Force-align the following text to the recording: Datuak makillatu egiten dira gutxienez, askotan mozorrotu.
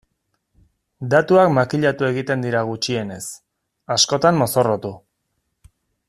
Datuak 1.11 1.51
makillatu 1.57 2.07
egiten 2.09 2.45
dira 2.47 2.63
gutxienez, 2.71 3.21
askotan 3.97 4.41
mozorrotu. 4.43 4.95